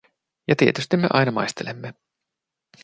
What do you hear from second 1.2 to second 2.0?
maistelemme.